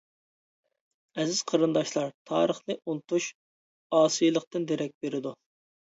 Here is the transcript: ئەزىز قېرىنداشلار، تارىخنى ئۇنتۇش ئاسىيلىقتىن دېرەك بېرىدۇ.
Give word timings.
ئەزىز 1.19 1.41
قېرىنداشلار، 1.51 2.09
تارىخنى 2.31 2.77
ئۇنتۇش 2.79 3.29
ئاسىيلىقتىن 3.99 4.67
دېرەك 4.73 4.97
بېرىدۇ. 5.07 5.35